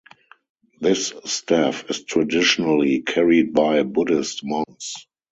This 0.79 1.13
staff 1.25 1.87
is 1.91 2.03
traditionally 2.05 3.01
carried 3.03 3.53
by 3.53 3.83
Buddhist 3.83 4.43
monks. 4.43 4.95